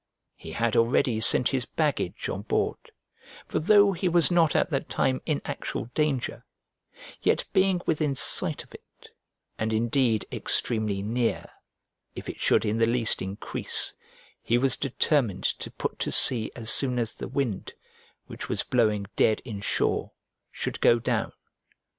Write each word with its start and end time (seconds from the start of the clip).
He 0.35 0.53
had 0.53 0.75
already 0.75 1.19
sent 1.21 1.49
his 1.49 1.65
baggage 1.65 2.27
on 2.27 2.41
board; 2.41 2.79
for 3.45 3.59
though 3.59 3.91
he 3.91 4.09
was 4.09 4.31
not 4.31 4.55
at 4.55 4.71
that 4.71 4.89
time 4.89 5.21
in 5.27 5.43
actual 5.45 5.85
danger, 5.93 6.43
yet 7.21 7.45
being 7.53 7.81
within 7.85 8.15
sight 8.15 8.63
of 8.63 8.73
it, 8.73 9.09
and 9.59 9.71
indeed 9.71 10.25
extremely 10.31 11.03
near, 11.03 11.45
if 12.15 12.27
it 12.27 12.39
should 12.39 12.65
in 12.65 12.79
the 12.79 12.87
least 12.87 13.21
increase, 13.21 13.93
he 14.41 14.57
was 14.57 14.75
determined 14.75 15.43
to 15.43 15.69
put 15.69 15.99
to 15.99 16.11
sea 16.11 16.51
as 16.55 16.71
soon 16.71 16.97
as 16.97 17.13
the 17.13 17.27
wind, 17.27 17.75
which 18.25 18.49
was 18.49 18.63
blowing 18.63 19.05
dead 19.15 19.39
in 19.45 19.61
shore, 19.61 20.13
should 20.49 20.81
go 20.81 20.97
down. 20.97 21.31